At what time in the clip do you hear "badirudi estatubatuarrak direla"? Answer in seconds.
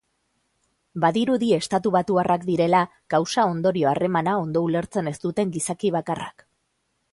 1.03-2.81